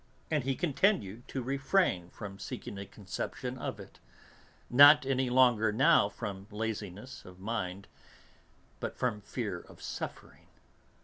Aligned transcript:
And 0.31 0.45
he 0.45 0.55
continued 0.55 1.27
to 1.27 1.43
refrain 1.43 2.09
from 2.09 2.39
seeking 2.39 2.79
a 2.79 2.87
conception 2.87 3.59
of 3.59 3.79
it, 3.79 3.99
not 4.67 5.05
any 5.05 5.29
longer 5.29 5.71
now 5.71 6.09
from 6.09 6.47
laziness 6.49 7.23
of 7.23 7.39
mind, 7.39 7.87
but 8.79 8.97
from 8.97 9.21
fear 9.21 9.59
of 9.59 9.79
suffering. 9.79 10.47